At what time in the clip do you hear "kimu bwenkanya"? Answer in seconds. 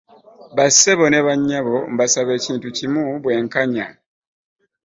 2.77-3.87